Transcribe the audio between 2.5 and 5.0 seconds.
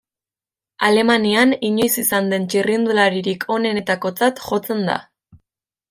txirrindularirik onenetakotzat jotzen da.